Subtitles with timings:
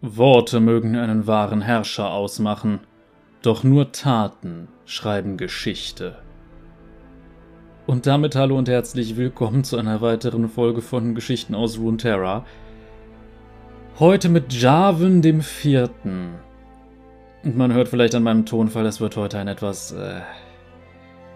[0.00, 2.78] Worte mögen einen wahren Herrscher ausmachen,
[3.42, 6.18] doch nur Taten schreiben Geschichte.
[7.84, 12.46] Und damit hallo und herzlich willkommen zu einer weiteren Folge von Geschichten aus Runeterra.
[13.98, 16.34] Heute mit Jarvan dem Vierten.
[17.42, 20.20] Und man hört vielleicht an meinem Tonfall, es wird heute eine etwas äh,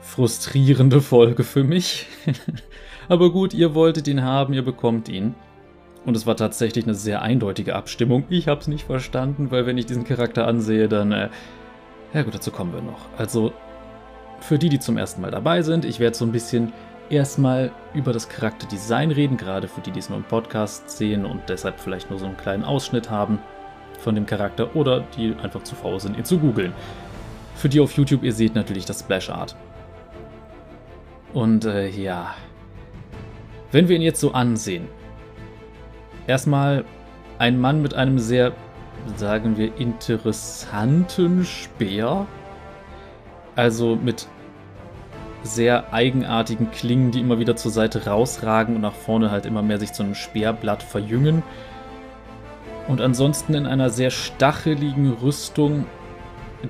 [0.02, 2.06] frustrierende Folge für mich.
[3.08, 5.34] Aber gut, ihr wolltet ihn haben, ihr bekommt ihn.
[6.04, 8.24] Und es war tatsächlich eine sehr eindeutige Abstimmung.
[8.28, 11.12] Ich habe es nicht verstanden, weil wenn ich diesen Charakter ansehe, dann...
[11.12, 11.28] Äh,
[12.12, 13.08] ja gut, dazu kommen wir noch.
[13.16, 13.52] Also,
[14.40, 16.72] für die, die zum ersten Mal dabei sind, ich werde so ein bisschen
[17.08, 21.42] erstmal über das Charakterdesign reden, gerade für die, die es nur im Podcast sehen und
[21.48, 23.38] deshalb vielleicht nur so einen kleinen Ausschnitt haben
[23.98, 26.72] von dem Charakter oder die einfach zu faul sind, ihn zu googeln.
[27.54, 29.54] Für die auf YouTube, ihr seht natürlich das Splash Art.
[31.32, 32.34] Und äh, ja,
[33.70, 34.88] wenn wir ihn jetzt so ansehen,
[36.32, 36.86] erstmal
[37.38, 38.52] ein Mann mit einem sehr,
[39.16, 42.26] sagen wir, interessanten Speer.
[43.54, 44.26] Also mit
[45.42, 49.78] sehr eigenartigen Klingen, die immer wieder zur Seite rausragen und nach vorne halt immer mehr
[49.78, 51.42] sich zu einem Speerblatt verjüngen.
[52.88, 55.86] Und ansonsten in einer sehr stacheligen Rüstung,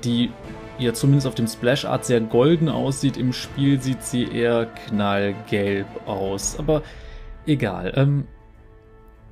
[0.03, 0.31] die
[0.77, 3.15] ja zumindest auf dem Splash Art sehr golden aussieht.
[3.15, 6.59] Im Spiel sieht sie eher knallgelb aus.
[6.59, 6.81] Aber
[7.45, 7.93] egal.
[7.95, 8.27] Ähm,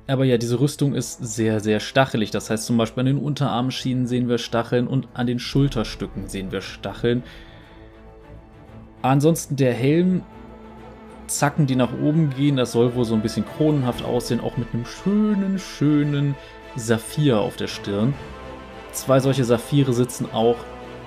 [0.06, 2.30] aber ja, diese Rüstung ist sehr, sehr stachelig.
[2.30, 6.50] Das heißt zum Beispiel an den Unterarmschienen sehen wir Stacheln und an den Schulterstücken sehen
[6.50, 7.22] wir Stacheln.
[9.02, 10.22] Ansonsten der Helm,
[11.26, 14.68] Zacken, die nach oben gehen, das soll wohl so ein bisschen kronenhaft aussehen, auch mit
[14.72, 16.34] einem schönen, schönen
[16.76, 18.14] Saphir auf der Stirn.
[18.92, 20.56] Zwei solche Saphire sitzen auch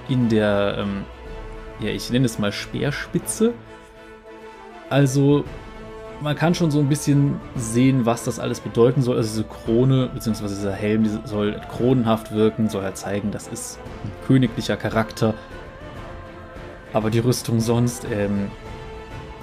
[0.09, 1.03] in der, ähm,
[1.79, 3.53] ja, ich nenne es mal Speerspitze.
[4.89, 5.43] Also
[6.21, 9.17] man kann schon so ein bisschen sehen, was das alles bedeuten soll.
[9.17, 13.79] Also diese Krone, beziehungsweise dieser Helm, die soll kronenhaft wirken, soll halt zeigen, das ist
[14.03, 15.33] ein königlicher Charakter.
[16.93, 18.49] Aber die Rüstung sonst, ähm,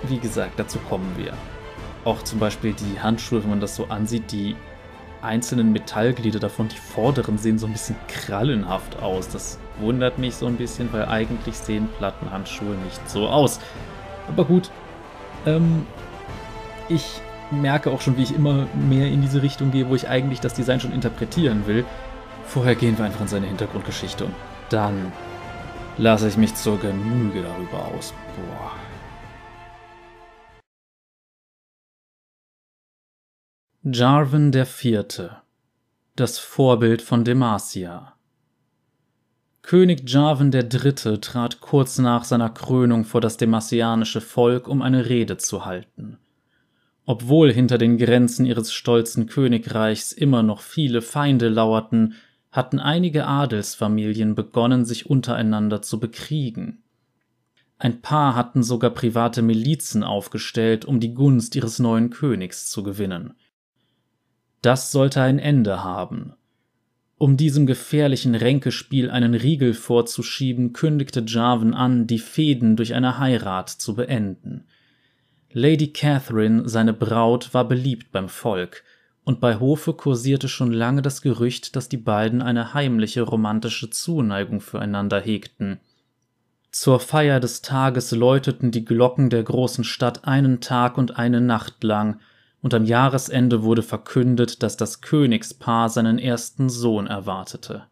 [0.05, 1.33] wie gesagt, dazu kommen wir.
[2.05, 4.57] Auch zum Beispiel die Handschuhe, wenn man das so ansieht, die
[5.21, 9.29] einzelnen Metallglieder davon, die vorderen, sehen so ein bisschen krallenhaft aus.
[9.29, 13.61] Das wundert mich so ein bisschen, weil eigentlich sehen Plattenhandschuhe nicht so aus.
[14.29, 14.71] Aber gut,
[15.47, 15.87] ähm,
[16.95, 17.21] ich
[17.51, 20.55] merke auch schon, wie ich immer mehr in diese Richtung gehe, wo ich eigentlich das
[20.55, 21.85] Design schon interpretieren will.
[22.45, 24.35] Vorher gehen wir einfach in seine Hintergrundgeschichte und
[24.71, 25.13] dann
[25.99, 28.15] lasse ich mich zur Genüge darüber aus.
[28.37, 28.73] Boah.
[33.85, 35.39] Jarvan der Vierte
[36.15, 38.15] Das Vorbild von Demacia
[39.63, 45.09] König Jarvan der Dritte trat kurz nach seiner Krönung vor das demacianische Volk, um eine
[45.09, 46.19] Rede zu halten.
[47.05, 52.15] Obwohl hinter den Grenzen ihres stolzen Königreichs immer noch viele Feinde lauerten,
[52.53, 56.83] hatten einige Adelsfamilien begonnen, sich untereinander zu bekriegen.
[57.79, 63.35] Ein paar hatten sogar private Milizen aufgestellt, um die Gunst ihres neuen Königs zu gewinnen.
[64.61, 66.35] Das sollte ein Ende haben.
[67.19, 73.71] Um diesem gefährlichen Ränkespiel einen Riegel vorzuschieben, kündigte Jarvan an, die Fehden durch eine Heirat
[73.71, 74.67] zu beenden–
[75.55, 78.85] Lady Catherine, seine Braut, war beliebt beim Volk,
[79.25, 84.61] und bei Hofe kursierte schon lange das Gerücht, dass die beiden eine heimliche romantische Zuneigung
[84.61, 85.81] füreinander hegten.
[86.71, 91.85] Zur Feier des Tages läuteten die Glocken der großen Stadt einen Tag und eine Nacht
[91.85, 92.21] lang,
[92.63, 97.87] und am Jahresende wurde verkündet, dass das Königspaar seinen ersten Sohn erwartete.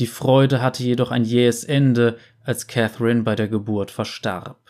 [0.00, 4.67] Die Freude hatte jedoch ein jähes Ende, als Catherine bei der Geburt verstarb.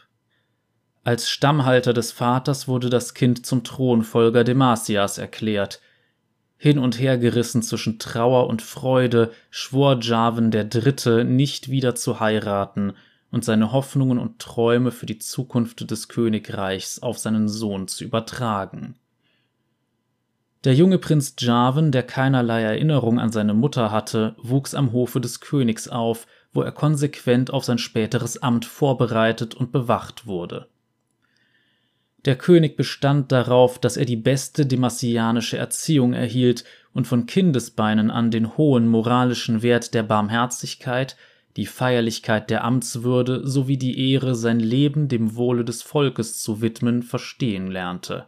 [1.08, 5.80] Als Stammhalter des Vaters wurde das Kind zum Thronfolger Demasias erklärt.
[6.58, 12.92] Hin und her gerissen zwischen Trauer und Freude schwor der Dritte, nicht wieder zu heiraten
[13.30, 18.94] und seine Hoffnungen und Träume für die Zukunft des Königreichs auf seinen Sohn zu übertragen.
[20.64, 25.40] Der junge Prinz Jarvan, der keinerlei Erinnerung an seine Mutter hatte, wuchs am Hofe des
[25.40, 30.68] Königs auf, wo er konsequent auf sein späteres Amt vorbereitet und bewacht wurde.
[32.24, 38.30] Der König bestand darauf, dass er die beste demassianische Erziehung erhielt und von Kindesbeinen an
[38.30, 41.16] den hohen moralischen Wert der Barmherzigkeit,
[41.56, 47.02] die Feierlichkeit der Amtswürde sowie die Ehre, sein Leben dem Wohle des Volkes zu widmen,
[47.02, 48.26] verstehen lernte.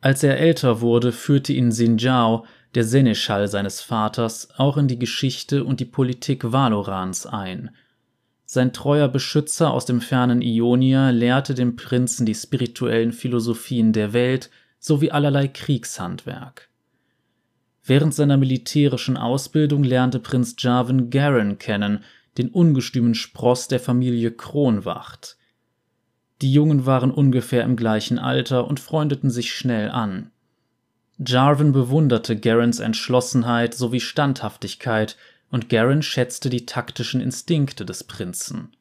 [0.00, 5.64] Als er älter wurde, führte ihn Sinjao, der Seneschall seines Vaters, auch in die Geschichte
[5.64, 7.70] und die Politik Valorans ein–
[8.46, 14.50] sein treuer Beschützer aus dem fernen Ionia lehrte dem Prinzen die spirituellen Philosophien der Welt
[14.78, 16.68] sowie allerlei Kriegshandwerk.
[17.84, 22.04] Während seiner militärischen Ausbildung lernte Prinz Jarvan Garen kennen,
[22.38, 25.36] den ungestümen Spross der Familie Kronwacht.
[26.42, 30.30] Die Jungen waren ungefähr im gleichen Alter und freundeten sich schnell an.
[31.18, 35.16] Jarvan bewunderte Garens Entschlossenheit sowie Standhaftigkeit,
[35.56, 38.76] und Garen schätzte die taktischen Instinkte des Prinzen.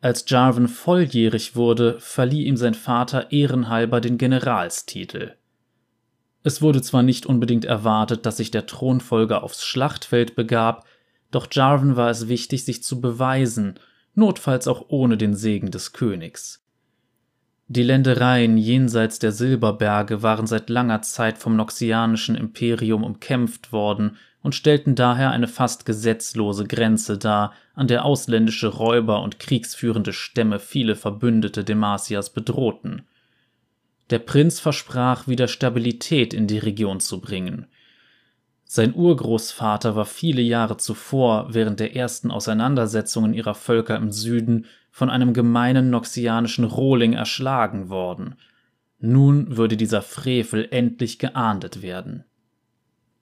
[0.00, 5.36] Als Jarvan volljährig wurde, verlieh ihm sein Vater ehrenhalber den Generalstitel.
[6.42, 10.86] Es wurde zwar nicht unbedingt erwartet, dass sich der Thronfolger aufs Schlachtfeld begab,
[11.30, 13.78] doch Jarvan war es wichtig, sich zu beweisen,
[14.16, 16.64] notfalls auch ohne den Segen des Königs.
[17.68, 24.54] Die Ländereien jenseits der Silberberge waren seit langer Zeit vom noxianischen Imperium umkämpft worden und
[24.54, 30.96] stellten daher eine fast gesetzlose Grenze dar, an der ausländische Räuber und kriegsführende Stämme viele
[30.96, 33.06] Verbündete Demasias bedrohten.
[34.10, 37.68] Der Prinz versprach, wieder Stabilität in die Region zu bringen.
[38.66, 45.08] Sein Urgroßvater war viele Jahre zuvor, während der ersten Auseinandersetzungen ihrer Völker im Süden, von
[45.08, 48.34] einem gemeinen noxianischen Rohling erschlagen worden.
[48.98, 52.24] Nun würde dieser Frevel endlich geahndet werden.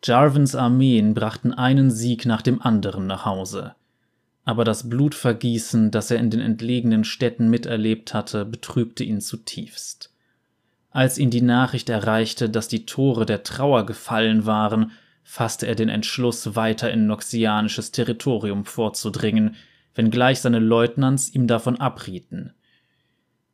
[0.04, 3.74] Jarvans Armeen brachten einen Sieg nach dem anderen nach Hause.
[4.44, 10.12] Aber das Blutvergießen, das er in den entlegenen Städten miterlebt hatte, betrübte ihn zutiefst.
[10.90, 14.90] Als ihn die Nachricht erreichte, dass die Tore der Trauer gefallen waren,
[15.22, 19.54] fasste er den Entschluss, weiter in noxianisches Territorium vorzudringen,
[19.94, 22.52] wenngleich seine Leutnants ihm davon abrieten.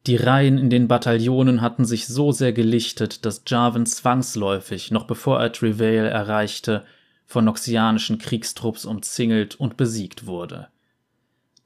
[0.08, 5.38] Die Reihen in den Bataillonen hatten sich so sehr gelichtet, dass Jarvan zwangsläufig, noch bevor
[5.38, 6.86] er Trevale erreichte,
[7.26, 10.68] von noxianischen Kriegstrupps umzingelt und besiegt wurde.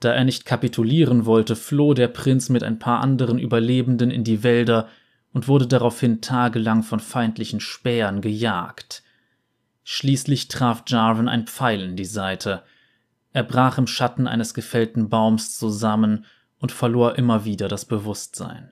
[0.00, 4.42] Da er nicht kapitulieren wollte, floh der Prinz mit ein paar anderen Überlebenden in die
[4.42, 4.88] Wälder
[5.32, 9.04] und wurde daraufhin tagelang von feindlichen Spähern gejagt.
[9.84, 12.64] Schließlich traf Jarvan ein Pfeil in die Seite.
[13.32, 16.26] Er brach im Schatten eines gefällten Baums zusammen
[16.62, 18.70] und verlor immer wieder das Bewusstsein.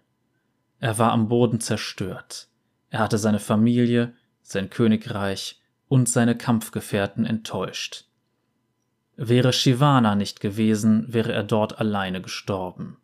[0.78, 2.48] Er war am Boden zerstört.
[2.88, 8.04] Er hatte seine Familie, sein Königreich und seine Kampfgefährten enttäuscht.
[9.16, 12.96] Wäre Shivana nicht gewesen, wäre er dort alleine gestorben.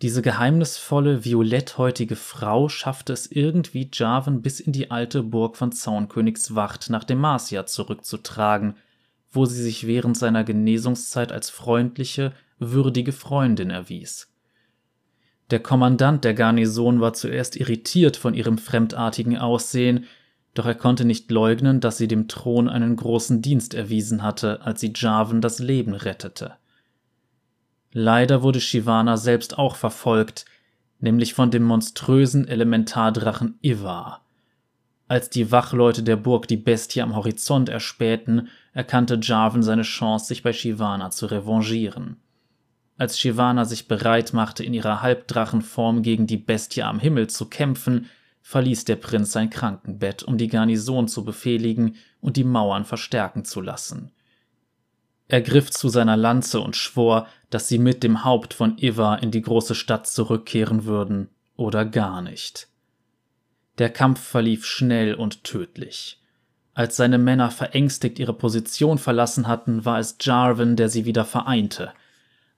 [0.00, 6.54] Diese geheimnisvolle, violetthäutige Frau schaffte es irgendwie, Jarvan bis in die alte Burg von Zaunkönigs
[6.54, 8.76] Wacht nach Demacia zurückzutragen,
[9.30, 12.32] wo sie sich während seiner Genesungszeit als freundliche,
[12.70, 14.32] würdige Freundin erwies.
[15.50, 20.06] Der Kommandant der Garnison war zuerst irritiert von ihrem fremdartigen Aussehen,
[20.54, 24.80] doch er konnte nicht leugnen, dass sie dem Thron einen großen Dienst erwiesen hatte, als
[24.80, 26.54] sie Jarvan das Leben rettete.
[27.92, 30.46] Leider wurde Shivana selbst auch verfolgt,
[31.00, 34.24] nämlich von dem monströsen Elementardrachen Ivar.
[35.08, 40.42] Als die Wachleute der Burg die Bestie am Horizont erspähten, erkannte Jarvan seine Chance, sich
[40.42, 42.16] bei Shivana zu revanchieren.
[42.98, 48.08] Als Shivana sich bereit machte, in ihrer Halbdrachenform gegen die Bestie am Himmel zu kämpfen,
[48.42, 53.60] verließ der Prinz sein Krankenbett, um die Garnison zu befehligen und die Mauern verstärken zu
[53.60, 54.12] lassen.
[55.28, 59.30] Er griff zu seiner Lanze und schwor, dass sie mit dem Haupt von Ivar in
[59.30, 62.68] die große Stadt zurückkehren würden oder gar nicht.
[63.78, 66.20] Der Kampf verlief schnell und tödlich.
[66.74, 71.92] Als seine Männer verängstigt ihre Position verlassen hatten, war es Jarvan, der sie wieder vereinte.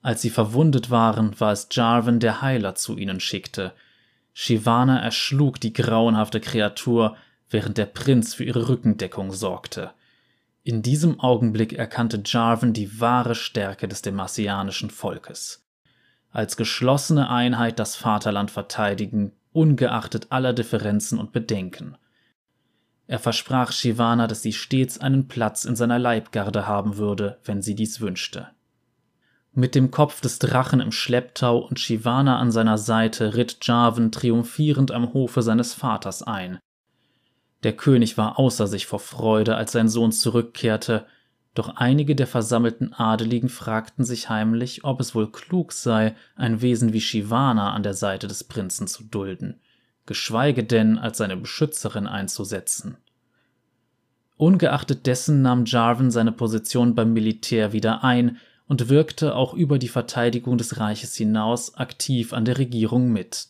[0.04, 3.72] Als sie verwundet waren, war es Jarvan, der Heiler zu ihnen schickte.
[4.34, 7.16] Shivana erschlug die grauenhafte Kreatur,
[7.48, 9.92] während der Prinz für ihre Rückendeckung sorgte.
[10.62, 15.66] In diesem Augenblick erkannte Jarvan die wahre Stärke des demasianischen Volkes.
[16.30, 21.96] Als geschlossene Einheit das Vaterland verteidigen, ungeachtet aller Differenzen und Bedenken.
[23.06, 27.74] Er versprach Shivana, dass sie stets einen Platz in seiner Leibgarde haben würde, wenn sie
[27.74, 28.53] dies wünschte.
[29.54, 34.90] Mit dem Kopf des Drachen im Schlepptau und Shivana an seiner Seite ritt Jarvan triumphierend
[34.90, 36.58] am Hofe seines Vaters ein,
[37.64, 41.06] der König war außer sich vor Freude, als sein Sohn zurückkehrte,
[41.54, 46.92] doch einige der versammelten Adeligen fragten sich heimlich, ob es wohl klug sei, ein Wesen
[46.92, 49.60] wie Shivana an der Seite des Prinzen zu dulden,
[50.04, 52.98] geschweige denn als seine Beschützerin einzusetzen.
[54.36, 59.88] Ungeachtet dessen nahm Jarvan seine Position beim Militär wieder ein und wirkte auch über die
[59.88, 63.48] Verteidigung des Reiches hinaus aktiv an der Regierung mit.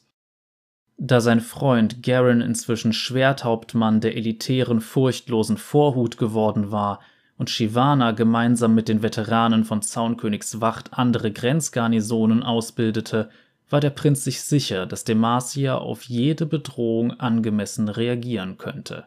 [0.97, 7.01] Da sein Freund Garen inzwischen Schwerthauptmann der elitären, furchtlosen Vorhut geworden war
[7.37, 13.31] und Shivana gemeinsam mit den Veteranen von Zaunkönigs Wacht andere Grenzgarnisonen ausbildete,
[13.71, 19.07] war der Prinz sich sicher, dass Demacia auf jede Bedrohung angemessen reagieren könnte.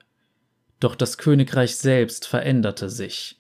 [0.80, 3.40] Doch das Königreich selbst veränderte sich.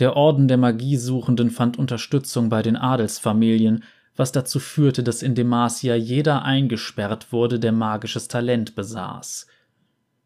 [0.00, 3.84] Der Orden der Magiesuchenden fand Unterstützung bei den Adelsfamilien,
[4.16, 9.46] was dazu führte, dass in Demacia jeder eingesperrt wurde, der magisches Talent besaß.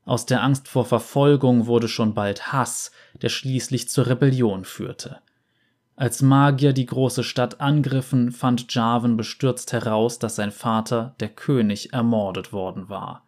[0.05, 5.19] Aus der Angst vor Verfolgung wurde schon bald Hass, der schließlich zur Rebellion führte.
[5.97, 11.93] Als Magier die große Stadt angriffen, fand Jarvan bestürzt heraus, dass sein Vater, der König,
[11.93, 13.25] ermordet worden war.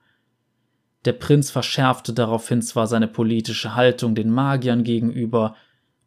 [1.04, 5.54] Der Prinz verschärfte daraufhin zwar seine politische Haltung den Magiern gegenüber,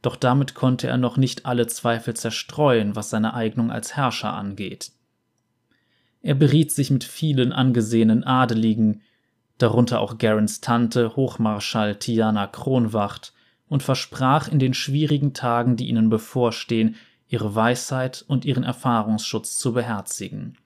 [0.01, 4.91] doch damit konnte er noch nicht alle Zweifel zerstreuen, was seine Eignung als Herrscher angeht.
[6.21, 9.01] Er beriet sich mit vielen angesehenen Adeligen,
[9.57, 13.33] darunter auch Garens Tante, Hochmarschall Tiana Kronwacht,
[13.67, 16.95] und versprach in den schwierigen Tagen, die ihnen bevorstehen,
[17.27, 20.57] ihre Weisheit und ihren Erfahrungsschutz zu beherzigen.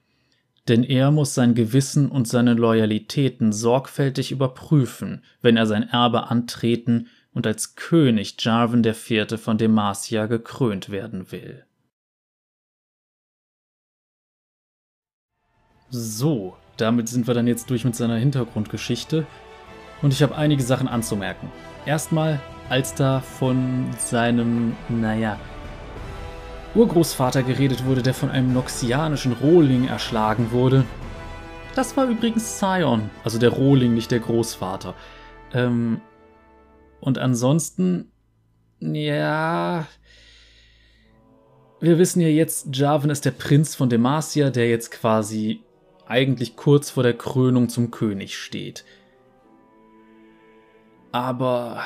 [0.66, 7.08] Denn er muss sein Gewissen und seine Loyalitäten sorgfältig überprüfen, wenn er sein Erbe antreten
[7.34, 9.38] und als König Jarvan IV.
[9.38, 11.66] von Demacia gekrönt werden will.
[15.90, 19.26] So, damit sind wir dann jetzt durch mit seiner Hintergrundgeschichte
[20.02, 21.50] und ich habe einige Sachen anzumerken.
[21.86, 25.38] Erstmal, als da von seinem, naja,
[26.74, 30.84] Urgroßvater geredet wurde, der von einem noxianischen Rohling erschlagen wurde.
[31.76, 34.94] Das war übrigens Sion, also der Rohling, nicht der Großvater.
[35.52, 36.00] Ähm,
[37.04, 38.10] und ansonsten,
[38.80, 39.86] ja.
[41.80, 45.60] Wir wissen ja jetzt, Jarvan ist der Prinz von Demacia, der jetzt quasi
[46.06, 48.86] eigentlich kurz vor der Krönung zum König steht.
[51.12, 51.82] Aber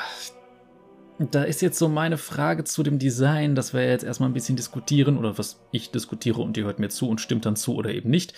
[1.19, 4.55] da ist jetzt so meine Frage zu dem Design, dass wir jetzt erstmal ein bisschen
[4.55, 7.93] diskutieren, oder was ich diskutiere und ihr hört mir zu und stimmt dann zu oder
[7.93, 8.33] eben nicht.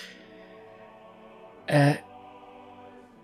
[1.67, 1.93] Äh,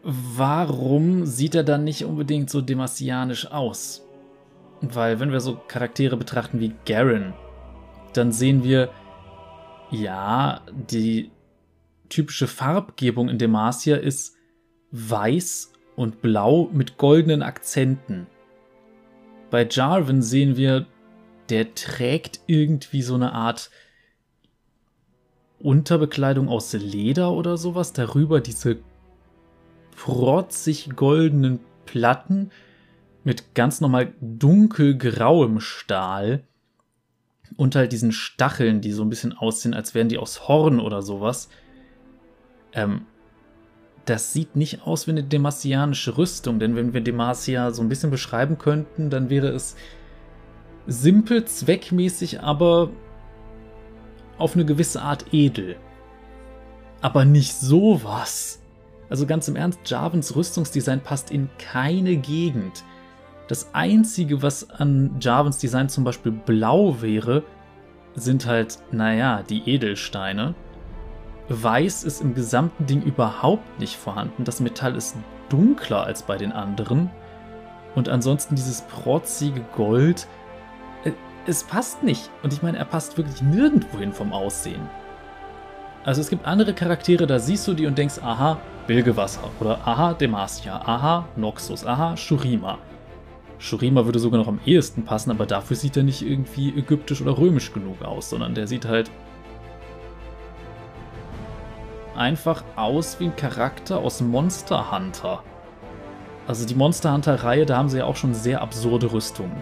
[0.04, 4.04] warum sieht er dann nicht unbedingt so demasianisch aus?
[4.82, 7.34] Weil, wenn wir so Charaktere betrachten wie Garen,
[8.14, 8.90] dann sehen wir,
[9.90, 11.32] ja, die
[12.10, 14.36] typische Farbgebung in Demacia ist
[14.92, 18.28] weiß und blau mit goldenen Akzenten.
[19.50, 20.86] Bei Jarvan sehen wir,
[21.50, 23.72] der trägt irgendwie so eine Art
[25.60, 28.78] Unterbekleidung aus Leder oder sowas, darüber diese
[29.98, 32.52] protzig goldenen Platten
[33.24, 36.44] mit ganz normal dunkelgrauem Stahl
[37.58, 41.02] und halt diesen Stacheln, die so ein bisschen aussehen, als wären die aus Horn oder
[41.02, 41.50] sowas.
[42.74, 43.06] Ähm,
[44.06, 48.12] das sieht nicht aus wie eine demasianische Rüstung, denn wenn wir Demacia so ein bisschen
[48.12, 49.76] beschreiben könnten, dann wäre es
[50.86, 52.92] simpel, zweckmäßig, aber
[54.38, 55.76] auf eine gewisse Art edel.
[57.02, 58.62] Aber nicht sowas.
[59.10, 62.84] Also ganz im Ernst, Jarvans Rüstungsdesign passt in keine Gegend.
[63.48, 67.44] Das Einzige, was an Jarvans Design zum Beispiel blau wäre,
[68.16, 70.54] sind halt, naja, die Edelsteine.
[71.48, 74.44] Weiß ist im gesamten Ding überhaupt nicht vorhanden.
[74.44, 75.16] Das Metall ist
[75.48, 77.10] dunkler als bei den anderen.
[77.96, 80.28] Und ansonsten dieses protzige Gold.
[81.06, 81.12] Äh,
[81.46, 82.30] es passt nicht.
[82.44, 84.90] Und ich meine, er passt wirklich nirgendwo hin vom Aussehen.
[86.04, 90.14] Also es gibt andere Charaktere, da siehst du die und denkst, aha, Bilgewasser oder aha,
[90.14, 92.78] Demacia, aha, Noxus, aha, Shurima.
[93.60, 97.38] Shurima würde sogar noch am ehesten passen, aber dafür sieht er nicht irgendwie ägyptisch oder
[97.38, 99.12] römisch genug aus, sondern der sieht halt
[102.16, 105.44] einfach aus wie ein Charakter aus Monster Hunter.
[106.48, 109.62] Also die Monster Hunter-Reihe, da haben sie ja auch schon sehr absurde Rüstungen.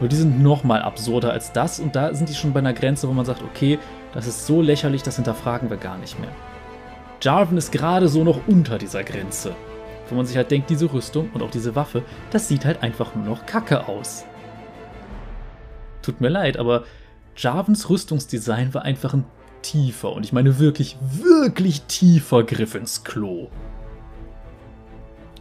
[0.00, 3.08] Nur die sind nochmal absurder als das und da sind die schon bei einer Grenze,
[3.08, 3.78] wo man sagt, okay,
[4.12, 6.30] das ist so lächerlich, das hinterfragen wir gar nicht mehr.
[7.20, 9.54] Jarvan ist gerade so noch unter dieser Grenze.
[10.08, 13.14] Wo man sich halt denkt, diese Rüstung und auch diese Waffe, das sieht halt einfach
[13.14, 14.24] nur noch kacke aus.
[16.02, 16.84] Tut mir leid, aber
[17.36, 19.24] Jarvans Rüstungsdesign war einfach ein
[19.62, 23.48] tiefer, und ich meine wirklich, wirklich tiefer Griff ins Klo.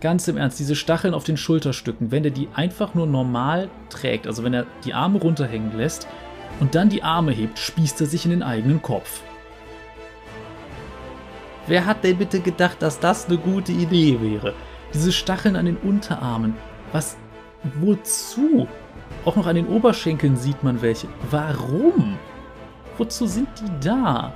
[0.01, 4.27] Ganz im Ernst, diese Stacheln auf den Schulterstücken, wenn er die einfach nur normal trägt,
[4.27, 6.07] also wenn er die Arme runterhängen lässt
[6.59, 9.21] und dann die Arme hebt, spießt er sich in den eigenen Kopf.
[11.67, 14.53] Wer hat denn bitte gedacht, dass das eine gute Idee wäre?
[14.93, 16.53] Diese Stacheln an den Unterarmen.
[16.91, 17.17] Was?
[17.79, 18.67] Wozu?
[19.25, 21.07] Auch noch an den Oberschenkeln sieht man welche.
[21.31, 22.17] Warum?
[22.97, 24.31] Wozu sind die da?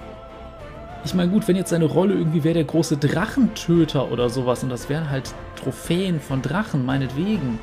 [1.05, 4.69] Ich meine, gut, wenn jetzt seine Rolle irgendwie wäre der große Drachentöter oder sowas und
[4.69, 7.59] das wären halt Trophäen von Drachen, meinetwegen.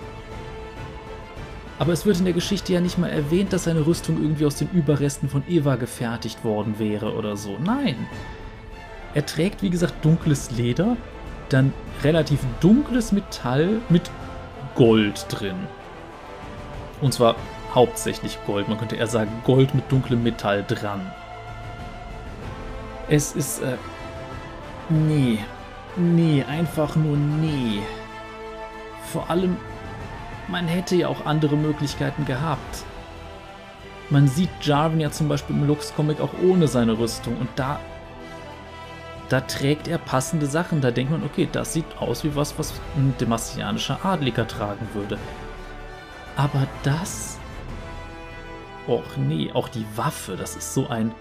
[1.79, 4.57] Aber es wird in der Geschichte ja nicht mal erwähnt, dass seine Rüstung irgendwie aus
[4.57, 7.59] den Überresten von Eva gefertigt worden wäre oder so.
[7.63, 8.07] Nein.
[9.17, 10.95] Er trägt, wie gesagt, dunkles Leder,
[11.49, 11.73] dann
[12.05, 14.11] relativ dunkles Metall mit
[14.75, 15.57] Gold drin.
[17.01, 17.35] Und zwar
[17.75, 18.69] hauptsächlich Gold.
[18.69, 21.01] Man könnte eher sagen Gold mit dunklem Metall dran.
[23.09, 23.79] Es ist, äh,
[24.91, 25.39] nee,
[25.97, 27.81] nee, einfach nur nee.
[29.15, 29.57] Vor allem,
[30.47, 32.85] man hätte ja auch andere Möglichkeiten gehabt.
[34.11, 37.81] Man sieht Jarvan ja zum Beispiel im Lux-Comic auch ohne seine Rüstung und da,
[39.29, 40.81] da trägt er passende Sachen.
[40.81, 45.19] Da denkt man, okay, das sieht aus wie was, was ein demasianischer Adliger tragen würde.
[46.37, 47.39] Aber das.
[48.87, 51.13] Och nee, auch die Waffe, das ist so ein.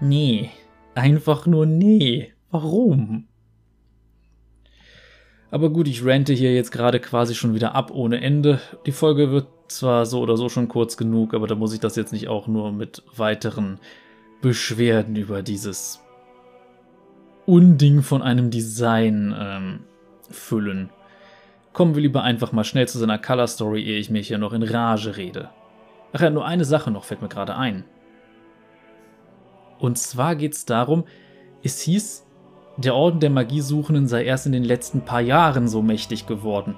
[0.00, 0.50] Nee.
[0.94, 2.32] Einfach nur nee.
[2.50, 3.28] Warum?
[5.50, 8.60] Aber gut, ich rente hier jetzt gerade quasi schon wieder ab ohne Ende.
[8.84, 11.96] Die Folge wird zwar so oder so schon kurz genug, aber da muss ich das
[11.96, 13.78] jetzt nicht auch nur mit weiteren
[14.42, 16.01] Beschwerden über dieses
[17.46, 19.80] Unding von einem Design ähm,
[20.30, 20.90] füllen.
[21.72, 24.52] Kommen wir lieber einfach mal schnell zu seiner Color Story, ehe ich mich hier noch
[24.52, 25.50] in Rage rede.
[26.12, 27.84] Ach ja, nur eine Sache noch fällt mir gerade ein.
[29.78, 31.04] Und zwar geht es darum,
[31.62, 32.26] es hieß,
[32.76, 36.76] der Orden der Magiesuchenden sei erst in den letzten paar Jahren so mächtig geworden.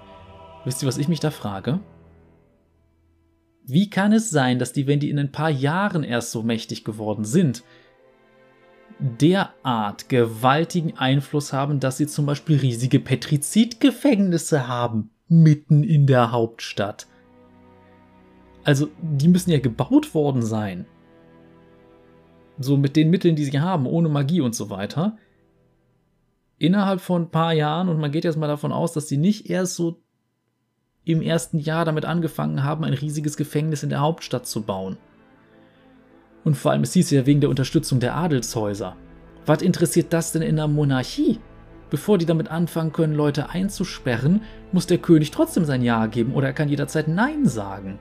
[0.65, 1.81] Wisst ihr, was ich mich da frage?
[3.67, 6.85] Wie kann es sein, dass die, wenn die in ein paar Jahren erst so mächtig
[6.85, 7.63] geworden sind,
[8.99, 17.07] derart gewaltigen Einfluss haben, dass sie zum Beispiel riesige Petrizidgefängnisse haben, mitten in der Hauptstadt.
[18.63, 20.87] Also, die müssen ja gebaut worden sein.
[22.59, 25.19] So mit den Mitteln, die sie haben, ohne Magie und so weiter.
[26.59, 29.51] Innerhalb von ein paar Jahren, und man geht jetzt mal davon aus, dass sie nicht
[29.51, 30.01] erst so
[31.05, 34.97] im ersten Jahr damit angefangen haben, ein riesiges Gefängnis in der Hauptstadt zu bauen.
[36.45, 38.97] Und vor allem, es hieß ja wegen der Unterstützung der Adelshäuser.
[39.47, 41.41] Was interessiert das denn in der Monarchie?
[41.91, 46.49] Bevor die damit anfangen können, Leute einzusperren, muss der König trotzdem sein Ja geben oder
[46.49, 47.99] er kann jederzeit Nein sagen.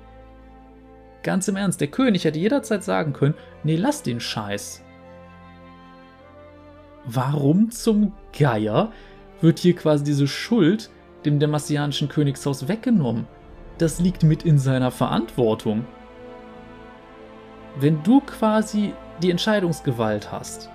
[1.21, 4.83] Ganz im Ernst, der König hätte jederzeit sagen können, nee, lass den Scheiß.
[7.05, 8.91] Warum zum Geier
[9.41, 10.89] wird hier quasi diese Schuld
[11.25, 13.27] dem demasianischen Königshaus weggenommen?
[13.77, 15.85] Das liegt mit in seiner Verantwortung
[17.75, 20.69] wenn du quasi die Entscheidungsgewalt hast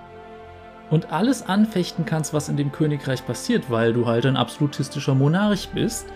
[0.89, 5.69] und alles anfechten kannst, was in dem Königreich passiert, weil du halt ein absolutistischer Monarch
[5.73, 6.07] bist,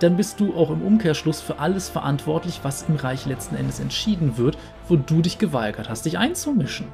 [0.00, 4.36] dann bist du auch im Umkehrschluss für alles verantwortlich, was im Reich letzten Endes entschieden
[4.36, 6.88] wird, wo du dich geweigert hast, dich einzumischen.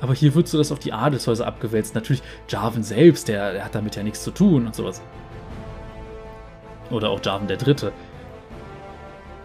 [0.00, 1.94] Aber hier würdest du das auf die Adelshäuser abgewälzt.
[1.94, 5.02] Natürlich, Jarvan selbst, der, der hat damit ja nichts zu tun und sowas.
[6.90, 7.92] Oder auch Jarvan der Dritte.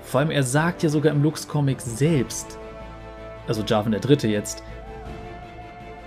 [0.05, 2.59] Vor allem, er sagt ja sogar im Lux-Comic selbst,
[3.47, 4.63] also Jarvan der Dritte jetzt,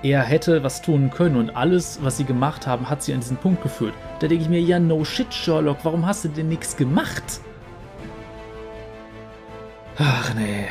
[0.02, 3.36] er hätte was tun können und alles, was sie gemacht haben, hat sie an diesen
[3.36, 3.94] Punkt geführt.
[4.20, 7.40] Da denke ich mir, ja, no shit, Sherlock, warum hast du denn nichts gemacht?
[9.98, 10.68] Ach nee.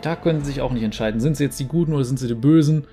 [0.00, 1.20] Da können sie sich auch nicht entscheiden.
[1.20, 2.88] Sind sie jetzt die Guten oder sind sie die Bösen?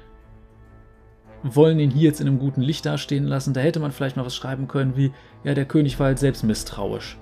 [1.41, 3.55] Wollen ihn hier jetzt in einem guten Licht dastehen lassen?
[3.55, 5.11] Da hätte man vielleicht mal was schreiben können wie,
[5.43, 7.17] ja, der König war halt selbst misstrauisch.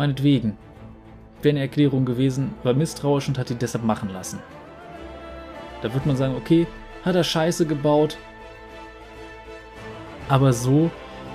[0.00, 0.56] Meinetwegen.
[1.42, 4.38] Wäre eine Erklärung gewesen, war misstrauisch und hat ihn deshalb machen lassen.
[5.82, 6.66] Da wird man sagen, okay,
[7.04, 8.16] hat er Scheiße gebaut.
[10.26, 10.90] Aber so,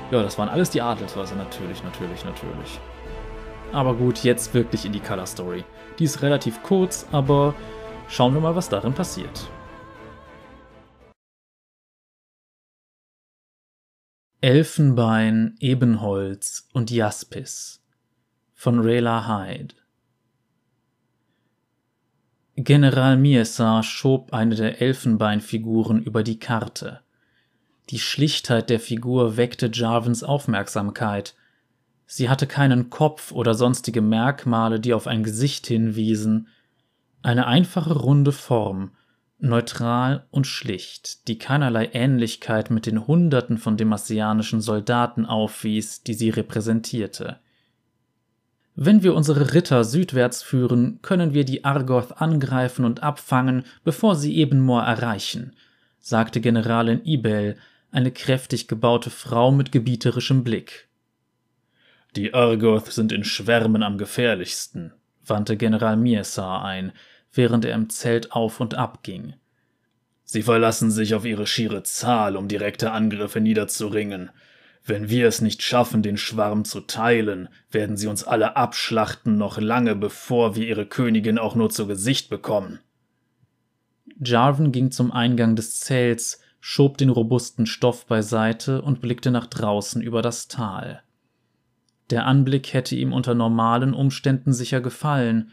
[0.09, 2.79] ja, das waren alles die Adelshäuser, natürlich, natürlich, natürlich.
[3.71, 5.63] Aber gut, jetzt wirklich in die Color Story.
[5.99, 7.53] Die ist relativ kurz, aber
[8.07, 9.47] schauen wir mal, was darin passiert.
[14.41, 17.84] Elfenbein, Ebenholz und Jaspis
[18.55, 19.75] von Rayla Hyde.
[22.55, 27.01] General Miesar schob eine der Elfenbeinfiguren über die Karte.
[27.89, 31.35] Die Schlichtheit der Figur weckte Jarvins Aufmerksamkeit.
[32.07, 36.47] Sie hatte keinen Kopf oder sonstige Merkmale, die auf ein Gesicht hinwiesen.
[37.21, 38.91] Eine einfache runde Form,
[39.37, 46.29] neutral und schlicht, die keinerlei Ähnlichkeit mit den Hunderten von demasianischen Soldaten aufwies, die sie
[46.29, 47.39] repräsentierte.
[48.75, 54.35] Wenn wir unsere Ritter südwärts führen, können wir die Argoth angreifen und abfangen, bevor sie
[54.35, 55.55] Ebenmoor erreichen,
[55.99, 57.55] sagte Generalin Ibel,
[57.91, 60.89] eine kräftig gebaute Frau mit gebieterischem Blick.
[62.17, 64.93] Die Argoth sind in Schwärmen am gefährlichsten,
[65.25, 66.91] wandte General Miesar ein,
[67.31, 69.35] während er im Zelt auf und ab ging.
[70.25, 74.31] Sie verlassen sich auf ihre schiere Zahl, um direkte Angriffe niederzuringen.
[74.87, 79.57] Wenn wir es nicht schaffen, den Schwarm zu teilen, werden sie uns alle abschlachten, noch
[79.57, 82.79] lange bevor wir ihre Königin auch nur zu Gesicht bekommen.
[84.23, 90.03] Jarvan ging zum Eingang des Zelts, schob den robusten Stoff beiseite und blickte nach draußen
[90.03, 91.01] über das Tal.
[92.11, 95.49] Der Anblick hätte ihm unter normalen Umständen sicher gefallen.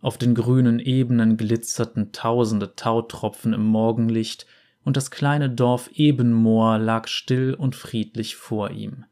[0.00, 4.46] Auf den grünen Ebenen glitzerten tausende Tautropfen im Morgenlicht,
[4.84, 9.04] und das kleine Dorf Ebenmoor lag still und friedlich vor ihm.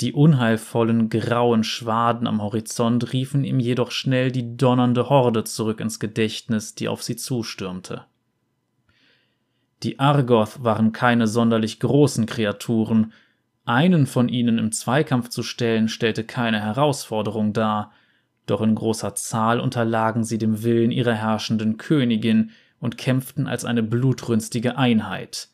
[0.00, 6.00] Die unheilvollen grauen Schwaden am Horizont riefen ihm jedoch schnell die donnernde Horde zurück ins
[6.00, 8.06] Gedächtnis, die auf sie zustürmte.
[9.82, 13.12] Die Argoth waren keine sonderlich großen Kreaturen,
[13.66, 17.92] einen von ihnen im Zweikampf zu stellen stellte keine Herausforderung dar,
[18.46, 23.82] doch in großer Zahl unterlagen sie dem Willen ihrer herrschenden Königin und kämpften als eine
[23.82, 25.48] blutrünstige Einheit.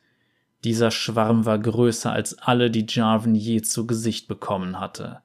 [0.65, 5.21] Dieser Schwarm war größer als alle, die Jarvan je zu Gesicht bekommen hatte.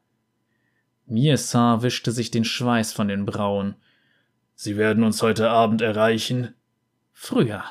[1.05, 3.75] Miesar wischte sich den Schweiß von den Brauen.
[4.55, 6.53] Sie werden uns heute Abend erreichen?
[7.11, 7.63] Früher.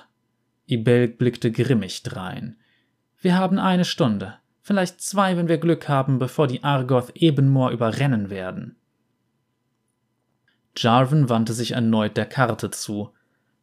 [0.66, 2.56] Ibel blickte grimmig drein.
[3.20, 8.30] Wir haben eine Stunde, vielleicht zwei, wenn wir Glück haben, bevor die Argoth Ebenmoor überrennen
[8.30, 8.76] werden.
[10.76, 13.12] Jarvan wandte sich erneut der Karte zu.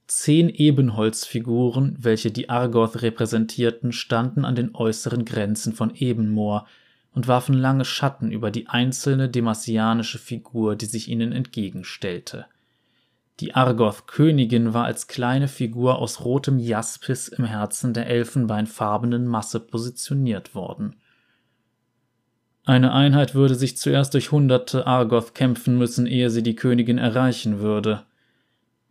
[0.08, 6.66] Zehn Ebenholzfiguren, welche die Argoth repräsentierten, standen an den äußeren Grenzen von Ebenmoor
[7.14, 12.46] und warfen lange Schatten über die einzelne demasianische Figur, die sich ihnen entgegenstellte.
[13.40, 20.56] Die Argoth-Königin war als kleine Figur aus rotem Jaspis im Herzen der elfenbeinfarbenen Masse positioniert
[20.56, 20.96] worden.
[22.66, 27.60] Eine Einheit würde sich zuerst durch hunderte Argoth kämpfen müssen, ehe sie die Königin erreichen
[27.60, 28.07] würde.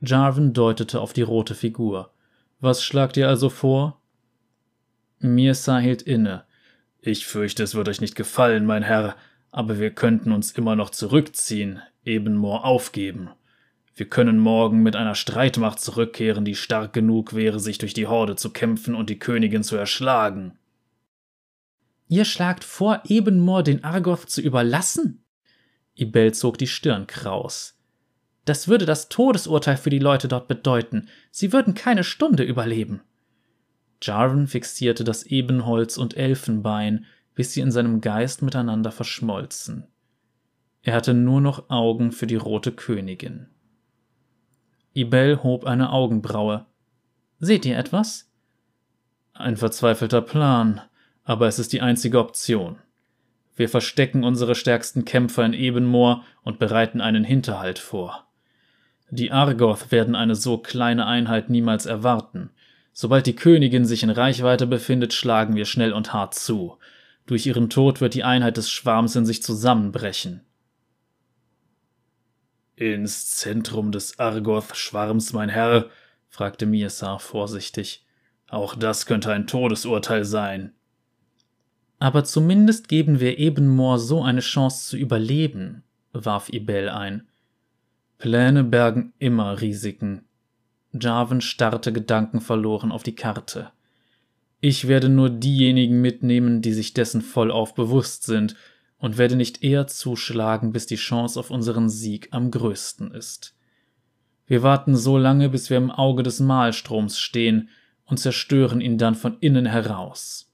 [0.01, 2.13] Jarvan deutete auf die rote Figur.
[2.61, 4.01] Was schlagt ihr also vor?
[5.19, 6.45] Mirsa hielt inne.
[7.01, 9.17] Ich fürchte, es wird euch nicht gefallen, mein Herr,
[9.51, 13.31] aber wir könnten uns immer noch zurückziehen, Ebenmoor aufgeben.
[13.95, 18.37] Wir können morgen mit einer Streitmacht zurückkehren, die stark genug wäre, sich durch die Horde
[18.37, 20.59] zu kämpfen und die Königin zu erschlagen.
[22.09, 25.25] Ihr schlagt vor, Ebenmoor den Argoth zu überlassen?
[25.95, 27.76] Ibel zog die Stirn kraus.
[28.47, 31.09] Das würde das Todesurteil für die Leute dort bedeuten.
[31.33, 33.03] Sie würden keine Stunde überleben.
[34.01, 39.89] Jarvan fixierte das Ebenholz und Elfenbein, bis sie in seinem Geist miteinander verschmolzen.
[40.83, 43.49] Er hatte nur noch Augen für die rote Königin.
[44.95, 46.67] Ibel hob eine Augenbraue.
[47.41, 48.31] Seht ihr etwas?
[49.33, 50.81] Ein verzweifelter Plan,
[51.25, 52.79] aber es ist die einzige Option.
[53.57, 58.26] Wir verstecken unsere stärksten Kämpfer in Ebenmoor und bereiten einen Hinterhalt vor.
[59.11, 62.51] Die Argoth werden eine so kleine Einheit niemals erwarten.
[62.93, 66.79] Sobald die Königin sich in Reichweite befindet, schlagen wir schnell und hart zu.
[67.27, 70.43] Durch ihren Tod wird die Einheit des Schwarms in sich zusammenbrechen.
[72.75, 75.91] Ins Zentrum des Argoth-Schwarms, mein Herr?
[76.29, 78.05] fragte Miesar vorsichtig.
[78.49, 80.73] Auch das könnte ein Todesurteil sein.
[81.99, 87.27] Aber zumindest geben wir Ebenmoor so eine Chance zu überleben, warf Ibel ein.
[88.19, 90.25] Pläne bergen immer Risiken.
[90.93, 93.71] Jarvan starrte gedankenverloren auf die Karte.
[94.61, 98.57] Ich werde nur diejenigen mitnehmen, die sich dessen vollauf bewusst sind
[98.99, 103.55] und werde nicht eher zuschlagen, bis die Chance auf unseren Sieg am größten ist.
[104.47, 107.69] Wir warten so lange, bis wir im Auge des Mahlstroms stehen
[108.07, 110.51] und zerstören ihn dann von innen heraus.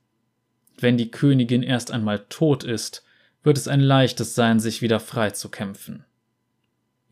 [0.79, 3.05] Wenn die Königin erst einmal tot ist,
[3.45, 6.05] wird es ein leichtes sein, sich wieder frei zu kämpfen.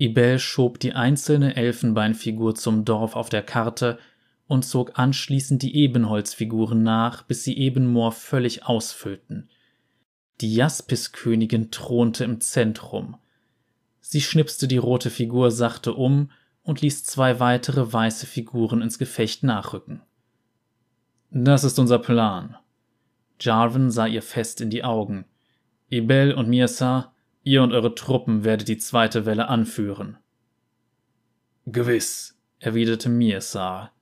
[0.00, 3.98] Ibel schob die einzelne Elfenbeinfigur zum Dorf auf der Karte
[4.46, 9.48] und zog anschließend die Ebenholzfiguren nach, bis sie Ebenmoor völlig ausfüllten–
[10.40, 13.16] die Jaspiskönigin thronte im Zentrum.
[14.00, 16.30] Sie schnipste die rote Figur sachte um
[16.62, 20.00] und ließ zwei weitere weiße Figuren ins Gefecht nachrücken.
[21.30, 22.56] Das ist unser Plan.
[23.38, 25.26] Jarvan sah ihr fest in die Augen.
[25.90, 30.18] Ibel und Mirsa, ihr und eure Truppen werdet die zweite Welle anführen.
[31.66, 33.92] Gewiss, erwiderte Mirsa.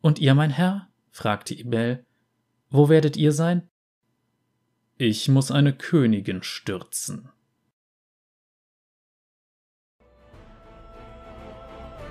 [0.00, 0.88] Und ihr, mein Herr?
[1.10, 2.04] fragte Ibel.
[2.70, 3.68] Wo werdet ihr sein?
[4.96, 7.28] Ich muss eine Königin stürzen.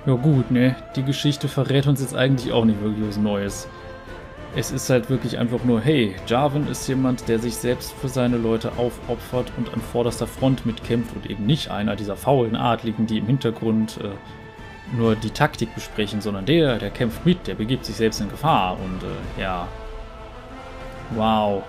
[0.06, 3.68] Ja gut, ne, die Geschichte verrät uns jetzt eigentlich auch nicht wirklich was Neues.
[4.54, 8.38] Es ist halt wirklich einfach nur, hey, Jarvan ist jemand, der sich selbst für seine
[8.38, 13.20] Leute aufopfert und an vorderster Front mitkämpft und eben nicht einer dieser faulen Adligen, die
[13.20, 14.10] im Hintergrund äh,
[14.98, 18.78] nur die Taktik besprechen, sondern der, der kämpft mit, der begibt sich selbst in Gefahr
[18.78, 19.68] und äh, ja.
[21.12, 21.64] Wow,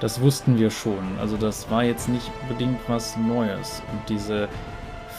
[0.00, 1.18] das wussten wir schon.
[1.20, 3.82] Also das war jetzt nicht unbedingt was Neues.
[3.92, 4.48] Und diese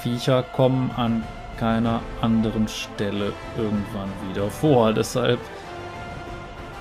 [0.02, 1.24] Viecher kommen an
[1.58, 4.92] keiner anderen Stelle irgendwann wieder vor.
[4.94, 5.40] Deshalb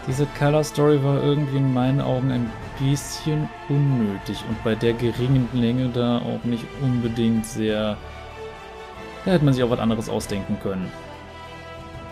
[0.09, 5.49] Diese Color Story war irgendwie in meinen Augen ein bisschen unnötig und bei der geringen
[5.53, 7.97] Länge da auch nicht unbedingt sehr.
[9.25, 10.91] Da hätte man sich auch was anderes ausdenken können.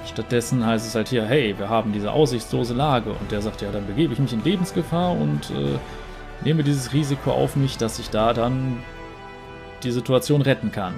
[0.07, 3.73] Stattdessen heißt es halt hier, hey, wir haben diese aussichtslose Lage und der sagt, ja,
[3.73, 5.79] dann begebe ich mich in Lebensgefahr und äh,
[6.45, 8.83] nehme dieses Risiko auf mich, dass ich da dann
[9.83, 10.95] die Situation retten kann.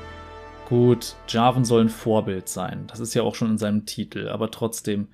[0.68, 2.84] Gut, Jarvan soll ein Vorbild sein.
[2.88, 5.08] Das ist ja auch schon in seinem Titel, aber trotzdem.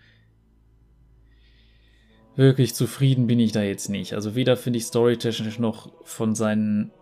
[2.38, 4.14] Wirklich zufrieden bin ich da jetzt nicht.
[4.14, 6.92] Also weder finde ich storytechnisch noch von seinem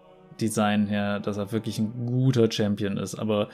[0.40, 3.50] Design her, dass er wirklich ein guter Champion ist, aber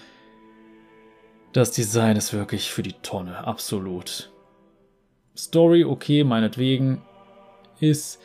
[1.53, 4.31] das Design ist wirklich für die Tonne, absolut.
[5.37, 7.03] Story okay, meinetwegen,
[7.81, 8.21] ist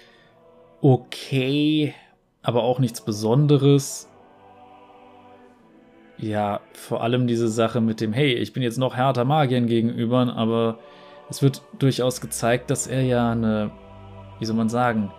[0.81, 1.95] okay,
[2.43, 4.07] aber auch nichts Besonderes
[6.19, 10.35] ja, vor allem diese Sache mit dem, hey, ich bin jetzt noch härter Magiern gegenüber,
[10.35, 10.79] aber
[11.29, 13.71] es wird durchaus gezeigt, dass er ja eine,
[14.39, 15.11] wie soll man sagen,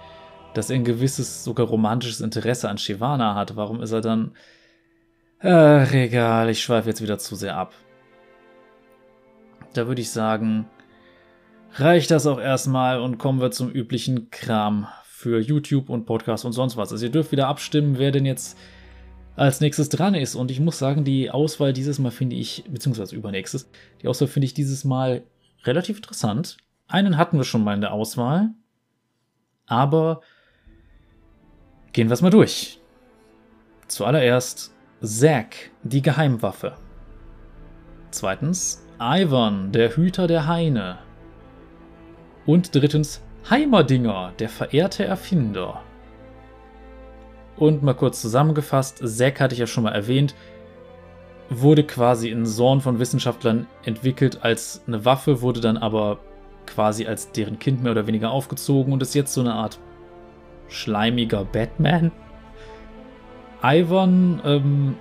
[0.54, 3.56] dass er ein gewisses, sogar romantisches Interesse an Shivana hat.
[3.56, 4.32] Warum ist er dann.
[5.40, 7.72] Ach, egal, ich schweife jetzt wieder zu sehr ab.
[9.74, 10.66] Da würde ich sagen,
[11.74, 16.52] reicht das auch erstmal und kommen wir zum üblichen Kram für YouTube und Podcast und
[16.52, 16.90] sonst was.
[16.90, 18.56] Also ihr dürft wieder abstimmen, wer denn jetzt
[19.36, 20.34] als nächstes dran ist.
[20.34, 23.70] Und ich muss sagen, die Auswahl dieses Mal finde ich, beziehungsweise übernächstes,
[24.02, 25.22] die Auswahl finde ich dieses Mal
[25.64, 26.56] relativ interessant.
[26.86, 28.50] Einen hatten wir schon mal in der Auswahl,
[29.66, 30.22] aber
[31.92, 32.80] gehen wir es mal durch.
[33.86, 36.76] Zuallererst Zack, die Geheimwaffe.
[38.10, 40.98] Zweitens Ivan, der Hüter der Haine.
[42.46, 45.82] Und drittens Heimerdinger, der verehrte Erfinder.
[47.56, 50.34] Und mal kurz zusammengefasst, Zack hatte ich ja schon mal erwähnt,
[51.50, 56.18] wurde quasi in Zorn von Wissenschaftlern entwickelt als eine Waffe, wurde dann aber
[56.66, 59.78] quasi als deren Kind mehr oder weniger aufgezogen und ist jetzt so eine Art
[60.68, 62.12] schleimiger Batman.
[63.62, 64.94] Ivan ähm,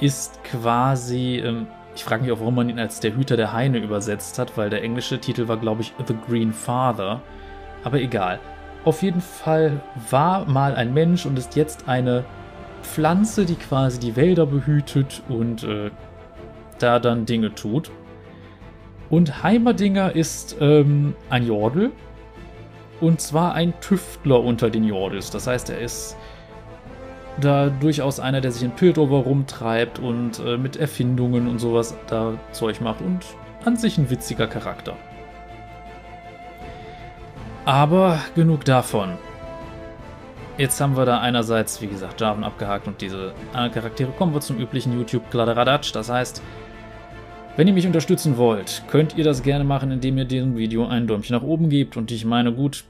[0.00, 3.78] ist quasi, ähm, ich frage mich auch, warum man ihn als der Hüter der Haine
[3.78, 7.20] übersetzt hat, weil der englische Titel war, glaube ich, The Green Father.
[7.82, 8.38] Aber egal.
[8.84, 12.24] Auf jeden Fall war mal ein Mensch und ist jetzt eine
[12.82, 15.90] Pflanze, die quasi die Wälder behütet und äh,
[16.78, 17.90] da dann Dinge tut.
[19.10, 21.90] Und Heimerdinger ist ähm, ein Jordel.
[23.00, 25.30] Und zwar ein Tüftler unter den Jordels.
[25.30, 26.16] Das heißt, er ist
[27.40, 32.34] da durchaus einer, der sich in Piltover rumtreibt und äh, mit Erfindungen und sowas da
[32.52, 33.00] Zeug macht.
[33.00, 33.24] Und
[33.64, 34.96] an sich ein witziger Charakter.
[37.64, 39.18] Aber genug davon.
[40.58, 44.10] Jetzt haben wir da einerseits, wie gesagt, Jarvan abgehakt und diese anderen Charaktere.
[44.12, 45.92] Kommen wir zum üblichen YouTube-Kladderadatsch.
[45.94, 46.42] Das heißt,
[47.56, 51.06] wenn ihr mich unterstützen wollt, könnt ihr das gerne machen, indem ihr diesem Video ein
[51.06, 51.96] Däumchen nach oben gebt.
[51.96, 52.84] Und ich meine, gut,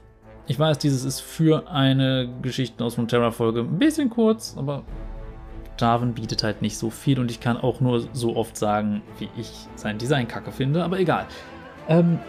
[0.47, 4.83] ich weiß, dieses ist für eine Geschichten aus Terra-Folge ein bisschen kurz, aber
[5.79, 9.29] Jarvan bietet halt nicht so viel und ich kann auch nur so oft sagen, wie
[9.37, 11.25] ich sein Design kacke finde, aber egal.
[11.87, 12.19] Ähm,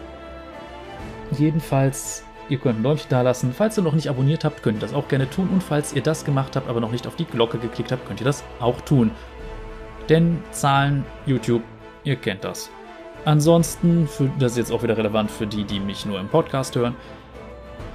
[1.37, 3.53] jedenfalls Ihr könnt ein Däumchen da lassen.
[3.53, 5.49] Falls ihr noch nicht abonniert habt, könnt ihr das auch gerne tun.
[5.49, 8.19] Und falls ihr das gemacht habt, aber noch nicht auf die Glocke geklickt habt, könnt
[8.19, 9.11] ihr das auch tun.
[10.09, 11.63] Denn Zahlen, YouTube,
[12.03, 12.69] ihr kennt das.
[13.25, 16.75] Ansonsten, für, das ist jetzt auch wieder relevant für die, die mich nur im Podcast
[16.75, 16.95] hören,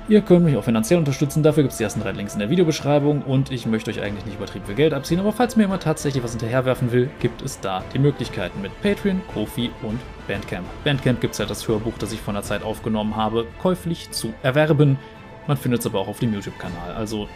[0.08, 2.48] Ihr könnt mich auch finanziell unterstützen, dafür gibt es die ersten drei Links in der
[2.48, 5.82] Videobeschreibung und ich möchte euch eigentlich nicht übertrieben viel Geld abziehen, aber falls mir jemand
[5.82, 10.64] tatsächlich was hinterherwerfen will, gibt es da die Möglichkeiten mit Patreon, Kofi und Bandcamp.
[10.82, 14.32] Bandcamp gibt es ja das Hörbuch, das ich vor einer Zeit aufgenommen habe, käuflich zu
[14.42, 14.98] erwerben.
[15.46, 16.94] Man findet es aber auch auf dem YouTube-Kanal.
[16.96, 17.28] Also,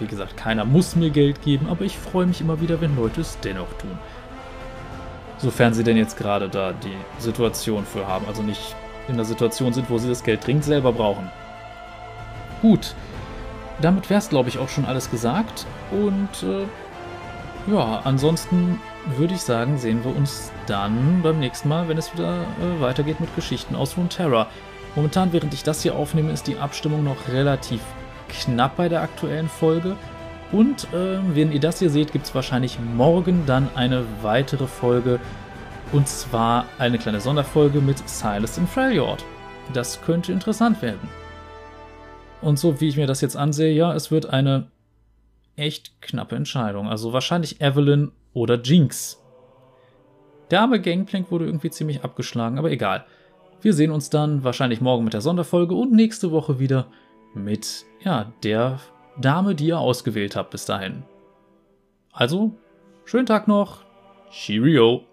[0.00, 3.20] wie gesagt, keiner muss mir Geld geben, aber ich freue mich immer wieder, wenn Leute
[3.20, 3.96] es dennoch tun.
[5.38, 8.74] Sofern sie denn jetzt gerade da die Situation für haben, also nicht
[9.06, 11.30] in der Situation sind, wo sie das Geld dringend selber brauchen.
[12.62, 12.94] Gut,
[13.80, 15.66] damit wäre es, glaube ich, auch schon alles gesagt.
[15.90, 16.66] Und äh,
[17.72, 18.80] ja, ansonsten
[19.16, 23.20] würde ich sagen, sehen wir uns dann beim nächsten Mal, wenn es wieder äh, weitergeht
[23.20, 24.46] mit Geschichten aus Runeterra.
[24.94, 27.80] Momentan, während ich das hier aufnehme, ist die Abstimmung noch relativ
[28.28, 29.96] knapp bei der aktuellen Folge.
[30.52, 35.20] Und äh, wenn ihr das hier seht, gibt es wahrscheinlich morgen dann eine weitere Folge.
[35.92, 39.24] Und zwar eine kleine Sonderfolge mit Silas in Freljord.
[39.72, 41.25] Das könnte interessant werden.
[42.42, 44.70] Und so wie ich mir das jetzt ansehe, ja, es wird eine
[45.56, 46.88] echt knappe Entscheidung.
[46.88, 49.22] Also wahrscheinlich Evelyn oder Jinx.
[50.50, 53.04] Der arme Gangplank wurde irgendwie ziemlich abgeschlagen, aber egal.
[53.62, 56.86] Wir sehen uns dann wahrscheinlich morgen mit der Sonderfolge und nächste Woche wieder
[57.34, 58.78] mit, ja, der
[59.20, 61.02] Dame, die ihr ausgewählt habt bis dahin.
[62.12, 62.52] Also,
[63.04, 63.84] schönen Tag noch.
[64.30, 65.05] Cheerio.